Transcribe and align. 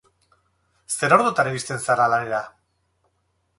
Zer 0.95 1.15
ordutan 1.17 1.51
iristen 1.53 1.85
zara 1.91 2.09
lanera? 2.17 2.43